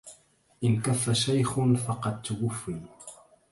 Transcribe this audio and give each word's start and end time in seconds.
إن 0.63 0.81
كف 0.81 1.11
شيخ 1.11 1.59
فقد 1.59 2.21
توفي 2.21 2.79